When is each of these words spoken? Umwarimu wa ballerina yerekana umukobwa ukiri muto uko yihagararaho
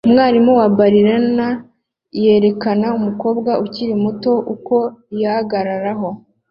Umwarimu 0.07 0.51
wa 0.59 0.67
ballerina 0.77 1.47
yerekana 2.23 2.87
umukobwa 2.97 3.51
ukiri 3.63 3.95
muto 4.03 4.31
uko 4.53 4.75
yihagararaho 5.15 6.07